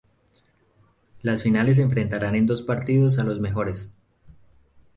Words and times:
Las 1.21 1.43
finales 1.43 1.77
enfrentarán 1.77 2.33
en 2.33 2.47
dos 2.47 2.63
partidos 2.63 3.19
a 3.19 3.23
los 3.23 3.39
mejores. 3.39 3.93